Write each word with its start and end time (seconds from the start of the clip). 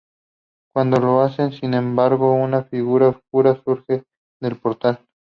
Cuando 0.73 0.99
lo 0.99 1.21
hacen, 1.21 1.51
sin 1.53 1.75
embargo, 1.75 2.33
una 2.33 2.63
figura 2.63 3.09
oscura 3.09 3.55
surge 3.63 4.03
del 4.39 4.55
portal. 4.57 4.99